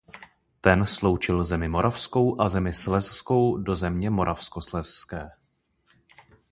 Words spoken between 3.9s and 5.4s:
Moravskoslezské.